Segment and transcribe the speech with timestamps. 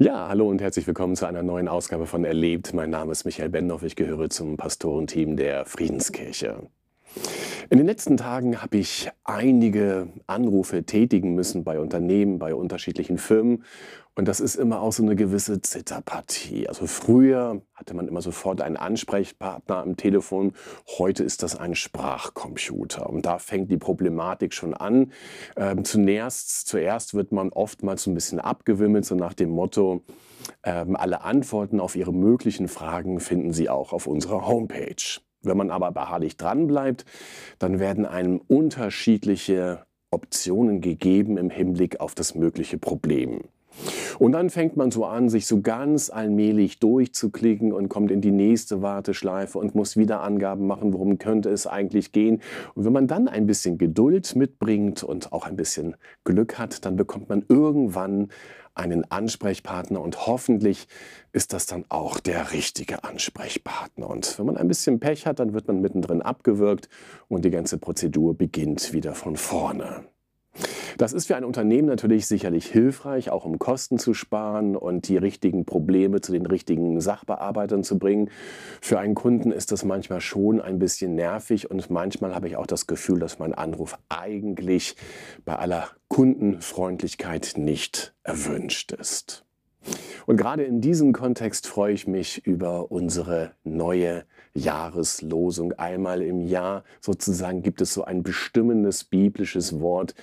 [0.00, 2.72] Ja, hallo und herzlich willkommen zu einer neuen Ausgabe von Erlebt.
[2.72, 6.68] Mein Name ist Michael Bendorf, ich gehöre zum Pastorenteam der Friedenskirche.
[7.70, 13.62] In den letzten Tagen habe ich einige Anrufe tätigen müssen bei Unternehmen, bei unterschiedlichen Firmen.
[14.14, 16.66] Und das ist immer auch so eine gewisse Zitterpartie.
[16.66, 20.54] Also früher hatte man immer sofort einen Ansprechpartner am Telefon.
[20.96, 23.10] Heute ist das ein Sprachcomputer.
[23.10, 25.12] Und da fängt die Problematik schon an.
[25.56, 30.02] Ähm, zunächst, zuerst wird man oftmals so ein bisschen abgewimmelt, so nach dem Motto,
[30.64, 35.20] ähm, alle Antworten auf Ihre möglichen Fragen finden Sie auch auf unserer Homepage.
[35.48, 37.04] Wenn man aber beharrlich dranbleibt,
[37.58, 43.40] dann werden einem unterschiedliche Optionen gegeben im Hinblick auf das mögliche Problem.
[44.18, 48.30] Und dann fängt man so an, sich so ganz allmählich durchzuklicken und kommt in die
[48.30, 52.42] nächste Warteschleife und muss wieder Angaben machen, worum könnte es eigentlich gehen.
[52.74, 56.96] Und wenn man dann ein bisschen Geduld mitbringt und auch ein bisschen Glück hat, dann
[56.96, 58.28] bekommt man irgendwann
[58.78, 60.86] einen Ansprechpartner und hoffentlich
[61.32, 64.08] ist das dann auch der richtige Ansprechpartner.
[64.08, 66.88] Und wenn man ein bisschen Pech hat, dann wird man mittendrin abgewürgt
[67.26, 70.04] und die ganze Prozedur beginnt wieder von vorne.
[70.98, 75.16] Das ist für ein Unternehmen natürlich sicherlich hilfreich, auch um Kosten zu sparen und die
[75.16, 78.30] richtigen Probleme zu den richtigen Sachbearbeitern zu bringen.
[78.80, 82.66] Für einen Kunden ist das manchmal schon ein bisschen nervig und manchmal habe ich auch
[82.66, 84.96] das Gefühl, dass mein Anruf eigentlich
[85.44, 89.44] bei aller Kundenfreundlichkeit nicht erwünscht ist.
[90.26, 94.24] Und gerade in diesem Kontext freue ich mich über unsere neue
[94.58, 95.72] Jahreslosung.
[95.72, 100.14] Einmal im Jahr sozusagen gibt es so ein bestimmendes biblisches Wort,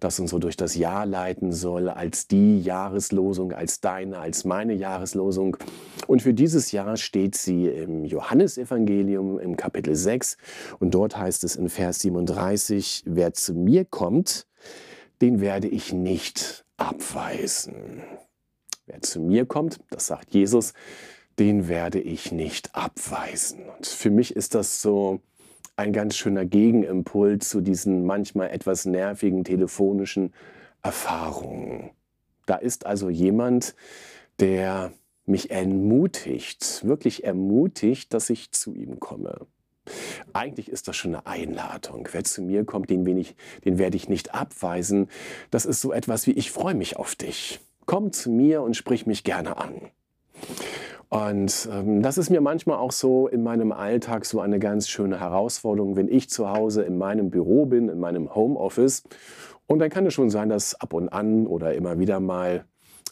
[0.00, 4.74] das uns so durch das Jahr leiten soll, als die Jahreslosung, als deine, als meine
[4.74, 5.56] Jahreslosung.
[6.06, 10.36] Und für dieses Jahr steht sie im Johannesevangelium im Kapitel 6
[10.80, 14.46] und dort heißt es in Vers 37, wer zu mir kommt,
[15.22, 18.02] den werde ich nicht abweisen.
[18.86, 20.74] Wer zu mir kommt, das sagt Jesus,
[21.38, 23.60] den werde ich nicht abweisen.
[23.76, 25.20] Und für mich ist das so
[25.76, 30.32] ein ganz schöner Gegenimpuls zu diesen manchmal etwas nervigen telefonischen
[30.82, 31.90] Erfahrungen.
[32.46, 33.74] Da ist also jemand,
[34.38, 34.92] der
[35.26, 39.46] mich ermutigt, wirklich ermutigt, dass ich zu ihm komme.
[40.32, 42.08] Eigentlich ist das schon eine Einladung.
[42.12, 45.08] Wer zu mir kommt, den, ich, den werde ich nicht abweisen.
[45.50, 49.06] Das ist so etwas wie, ich freue mich auf dich komm zu mir und sprich
[49.06, 49.90] mich gerne an.
[51.08, 55.20] Und ähm, das ist mir manchmal auch so in meinem Alltag so eine ganz schöne
[55.20, 59.04] Herausforderung, wenn ich zu Hause in meinem Büro bin, in meinem Homeoffice.
[59.66, 62.64] Und dann kann es schon sein, dass ab und an oder immer wieder mal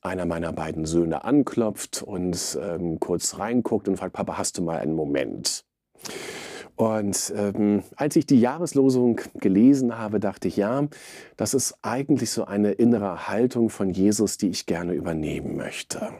[0.00, 4.78] einer meiner beiden Söhne anklopft und ähm, kurz reinguckt und fragt, Papa, hast du mal
[4.78, 5.64] einen Moment?
[6.76, 10.86] Und ähm, als ich die Jahreslosung gelesen habe, dachte ich, ja,
[11.36, 16.10] das ist eigentlich so eine innere Haltung von Jesus, die ich gerne übernehmen möchte.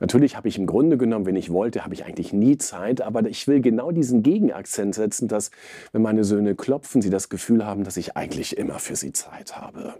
[0.00, 3.26] Natürlich habe ich im Grunde genommen, wenn ich wollte, habe ich eigentlich nie Zeit, aber
[3.26, 5.50] ich will genau diesen Gegenakzent setzen, dass
[5.92, 9.56] wenn meine Söhne klopfen, sie das Gefühl haben, dass ich eigentlich immer für sie Zeit
[9.56, 9.94] habe.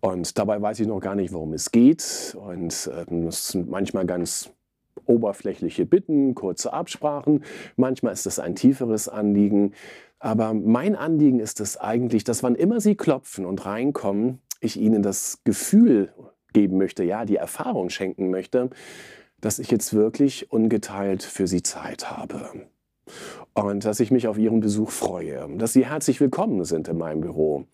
[0.00, 2.36] Und dabei weiß ich noch gar nicht, worum es geht.
[2.38, 4.50] Und ähm, es sind manchmal ganz
[5.04, 7.44] oberflächliche Bitten, kurze Absprachen.
[7.76, 9.72] Manchmal ist es ein tieferes Anliegen.
[10.18, 15.02] Aber mein Anliegen ist es eigentlich, dass wann immer Sie klopfen und reinkommen, ich Ihnen
[15.02, 16.12] das Gefühl
[16.56, 18.70] geben möchte, ja, die Erfahrung schenken möchte,
[19.42, 22.50] dass ich jetzt wirklich ungeteilt für Sie Zeit habe.
[23.52, 27.20] Und dass ich mich auf Ihren Besuch freue, dass Sie herzlich willkommen sind in meinem
[27.20, 27.66] Büro.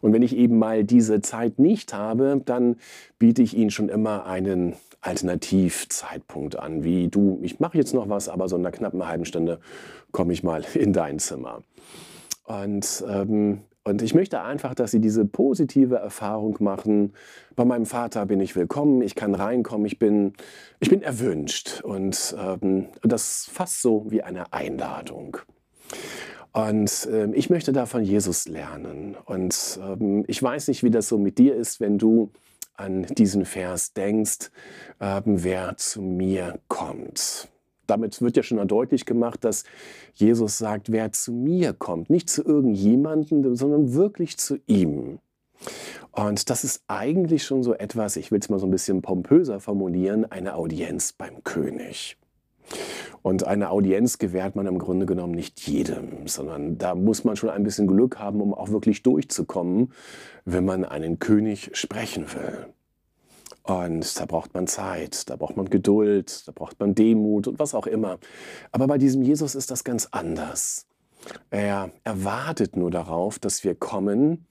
[0.00, 2.76] Und wenn ich eben mal diese Zeit nicht habe, dann
[3.18, 8.28] biete ich Ihnen schon immer einen Alternativzeitpunkt an, wie du, ich mache jetzt noch was,
[8.28, 9.58] aber so in einer knappen halben Stunde
[10.12, 11.64] komme ich mal in dein Zimmer.
[12.44, 17.12] Und, ähm, und ich möchte einfach, dass sie diese positive Erfahrung machen.
[17.56, 20.32] Bei meinem Vater bin ich willkommen, ich kann reinkommen, ich bin,
[20.78, 21.82] ich bin erwünscht.
[21.82, 25.38] Und ähm, das fast so wie eine Einladung.
[26.52, 29.16] Und äh, ich möchte da von Jesus lernen.
[29.24, 32.30] Und ähm, ich weiß nicht, wie das so mit dir ist, wenn du
[32.76, 34.50] an diesen Vers denkst,
[35.00, 37.48] äh, wer zu mir kommt.
[37.90, 39.64] Damit wird ja schon deutlich gemacht, dass
[40.14, 45.18] Jesus sagt, wer zu mir kommt, nicht zu irgendjemandem, sondern wirklich zu ihm.
[46.12, 49.58] Und das ist eigentlich schon so etwas, ich will es mal so ein bisschen pompöser
[49.58, 52.16] formulieren, eine Audienz beim König.
[53.22, 57.50] Und eine Audienz gewährt man im Grunde genommen nicht jedem, sondern da muss man schon
[57.50, 59.92] ein bisschen Glück haben, um auch wirklich durchzukommen,
[60.44, 62.66] wenn man einen König sprechen will.
[63.62, 67.74] Und da braucht man Zeit, da braucht man Geduld, da braucht man Demut und was
[67.74, 68.18] auch immer.
[68.72, 70.86] Aber bei diesem Jesus ist das ganz anders.
[71.50, 74.46] Er erwartet nur darauf, dass wir kommen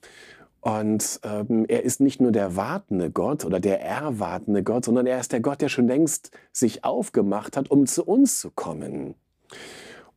[0.60, 5.18] Und ähm, er ist nicht nur der wartende Gott oder der erwartende Gott, sondern er
[5.18, 9.14] ist der Gott, der schon längst sich aufgemacht hat, um zu uns zu kommen.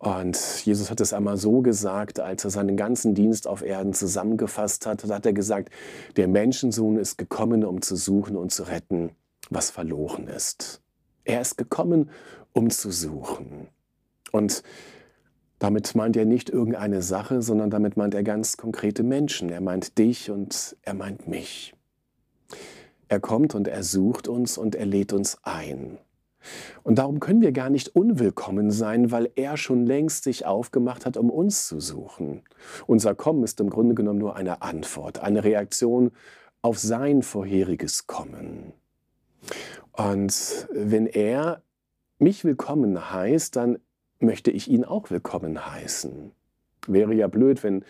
[0.04, 4.86] Und Jesus hat es einmal so gesagt, als er seinen ganzen Dienst auf Erden zusammengefasst
[4.86, 5.70] hat, hat er gesagt,
[6.18, 9.12] der Menschensohn ist gekommen, um zu suchen und zu retten,
[9.50, 10.82] was verloren ist.
[11.24, 12.10] Er ist gekommen,
[12.52, 13.70] um zu suchen.
[14.34, 14.64] Und
[15.58, 19.48] damit meint er nicht irgendeine Sache, sondern damit meint er ganz konkrete Menschen.
[19.48, 21.76] Er meint dich und er meint mich.
[23.08, 25.98] Er kommt und er sucht uns und er lädt uns ein.
[26.84, 31.18] Und darum können wir gar nicht unwillkommen sein, weil er schon längst sich aufgemacht hat,
[31.18, 32.44] um uns zu suchen.
[32.88, 36.12] Unser Kommen ist im Grunde genommen nur eine Antwort, eine Reaktion
[36.62, 38.74] auf sein vorheriges Kommen.
[39.92, 41.62] Und wenn er
[42.20, 43.80] mich willkommen heißt, dann
[44.20, 46.32] möchte ich ihn auch willkommen heißen.
[46.88, 47.84] Wäre ja blöd, wenn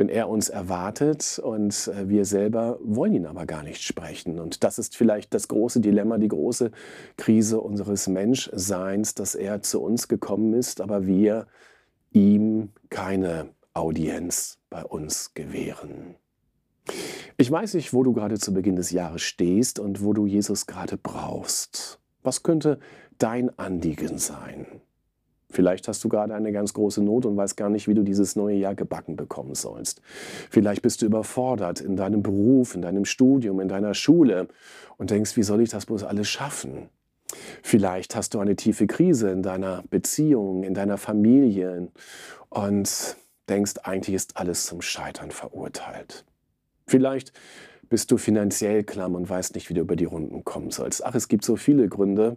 [0.00, 4.38] wenn er uns erwartet und äh, wir selber wollen ihn aber gar nicht sprechen.
[4.38, 6.70] Und das ist vielleicht das große Dilemma, die große
[7.18, 11.46] Krise unseres Menschseins, dass er zu uns gekommen ist, aber wir
[12.12, 16.14] ihm keine Audienz bei uns gewähren.
[17.36, 20.66] Ich weiß nicht, wo du gerade zu Beginn des Jahres stehst und wo du Jesus
[20.66, 22.00] gerade brauchst.
[22.22, 22.80] Was könnte
[23.18, 24.66] dein Anliegen sein?
[25.50, 28.36] Vielleicht hast du gerade eine ganz große Not und weißt gar nicht, wie du dieses
[28.36, 30.00] neue Jahr gebacken bekommen sollst.
[30.48, 34.48] Vielleicht bist du überfordert in deinem Beruf, in deinem Studium, in deiner Schule
[34.96, 36.88] und denkst, wie soll ich das bloß alles schaffen?
[37.62, 41.88] Vielleicht hast du eine tiefe Krise in deiner Beziehung, in deiner Familie
[42.48, 43.16] und
[43.48, 46.24] denkst, eigentlich ist alles zum Scheitern verurteilt.
[46.86, 47.32] Vielleicht
[47.88, 51.04] bist du finanziell klamm und weißt nicht, wie du über die Runden kommen sollst.
[51.04, 52.36] Ach, es gibt so viele Gründe,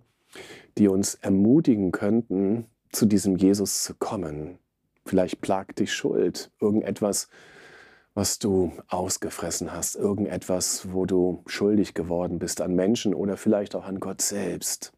[0.78, 4.60] die uns ermutigen könnten, zu diesem Jesus zu kommen.
[5.06, 7.28] Vielleicht plagt dich Schuld, irgendetwas,
[8.14, 13.86] was du ausgefressen hast, irgendetwas, wo du schuldig geworden bist an Menschen oder vielleicht auch
[13.86, 14.94] an Gott selbst.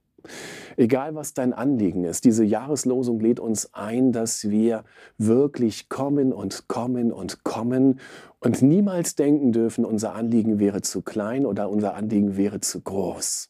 [0.75, 4.83] Egal was dein Anliegen ist, diese Jahreslosung lädt uns ein, dass wir
[5.17, 7.99] wirklich kommen und kommen und kommen
[8.39, 13.49] und niemals denken dürfen, unser Anliegen wäre zu klein oder unser Anliegen wäre zu groß.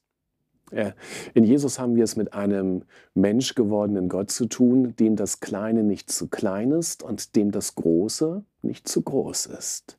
[0.72, 2.84] In Jesus haben wir es mit einem
[3.14, 7.76] Mensch gewordenen Gott zu tun, dem das Kleine nicht zu klein ist und dem das
[7.76, 9.98] Große nicht zu groß ist.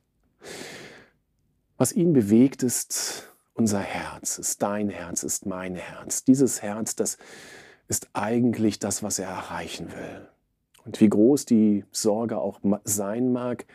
[1.77, 6.23] Was ihn bewegt, ist unser Herz, ist dein Herz, ist mein Herz.
[6.23, 7.17] Dieses Herz, das
[7.87, 10.27] ist eigentlich das, was er erreichen will.
[10.85, 13.65] Und wie groß die Sorge auch sein mag,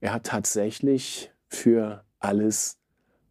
[0.00, 2.78] er hat tatsächlich für alles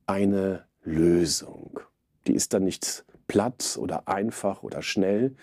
[0.05, 1.79] eine Lösung.
[2.27, 5.35] Die ist dann nicht platt oder einfach oder schnell.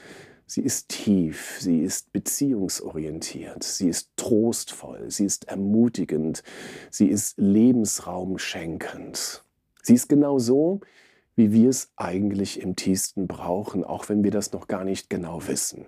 [0.47, 6.43] Sie ist tief, sie ist beziehungsorientiert, sie ist trostvoll, sie ist ermutigend,
[6.91, 9.45] sie ist lebensraumschenkend.
[9.83, 10.81] Sie ist genau so,
[11.37, 15.47] wie wir es eigentlich im tiefsten brauchen, auch wenn wir das noch gar nicht genau
[15.47, 15.87] wissen.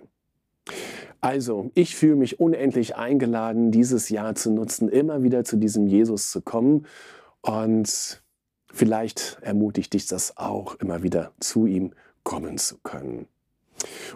[1.20, 6.30] Also, ich fühle mich unendlich eingeladen, dieses Jahr zu nutzen, immer wieder zu diesem Jesus
[6.30, 6.86] zu kommen
[7.40, 8.21] und
[8.72, 11.92] Vielleicht ermutigt dich das auch, immer wieder zu ihm
[12.24, 13.26] kommen zu können.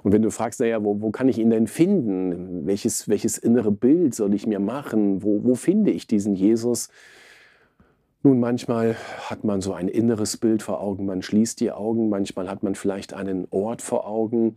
[0.02, 2.66] Und wenn du fragst, naja, wo, wo kann ich ihn denn finden?
[2.66, 5.22] Welches, welches innere Bild soll ich mir machen?
[5.22, 6.88] Wo, wo finde ich diesen Jesus?
[8.22, 8.96] Nun, manchmal
[9.28, 12.74] hat man so ein inneres Bild vor Augen, man schließt die Augen, manchmal hat man
[12.74, 14.56] vielleicht einen Ort vor Augen.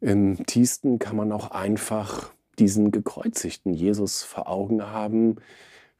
[0.00, 5.36] Im tiefsten kann man auch einfach diesen gekreuzigten Jesus vor Augen haben,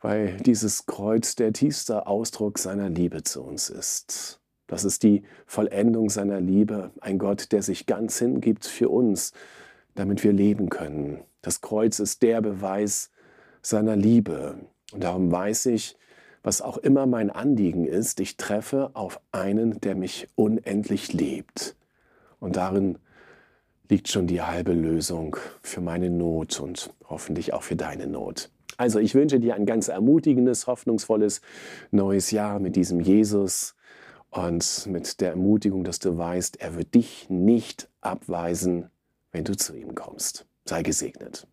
[0.00, 4.40] weil dieses Kreuz der tiefste Ausdruck seiner Liebe zu uns ist.
[4.66, 9.32] Das ist die Vollendung seiner Liebe, ein Gott, der sich ganz hingibt für uns,
[9.94, 11.20] damit wir leben können.
[11.42, 13.10] Das Kreuz ist der Beweis
[13.62, 14.58] seiner Liebe.
[14.92, 15.96] Und darum weiß ich,
[16.42, 21.76] was auch immer mein Anliegen ist, ich treffe auf einen, der mich unendlich liebt.
[22.38, 22.98] Und darin
[23.88, 28.50] liegt schon die halbe Lösung für meine Not und hoffentlich auch für deine Not.
[28.78, 31.40] Also ich wünsche dir ein ganz ermutigendes, hoffnungsvolles
[31.90, 33.74] neues Jahr mit diesem Jesus
[34.30, 38.88] und mit der Ermutigung, dass du weißt, er wird dich nicht abweisen,
[39.32, 40.46] wenn du zu ihm kommst.
[40.64, 41.46] Sei gesegnet.